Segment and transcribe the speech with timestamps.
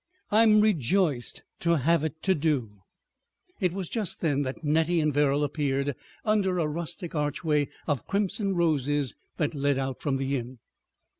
[0.31, 2.79] I'm rejoiced to have it to do...."
[3.61, 5.93] It was just then that Nettie and Verrall appeared
[6.25, 10.57] under a rustic archway of crimson roses that led out from the inn.